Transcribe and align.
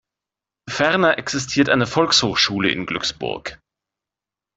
Ferner 0.67 1.19
existiert 1.19 1.69
eine 1.69 1.85
Volkshochschule 1.85 2.71
in 2.71 2.87
Glücksburg. 2.87 3.59